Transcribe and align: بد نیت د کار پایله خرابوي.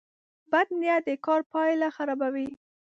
بد 0.51 0.67
نیت 0.79 1.01
د 1.07 1.09
کار 1.25 1.41
پایله 1.51 1.87
خرابوي. 1.95 2.49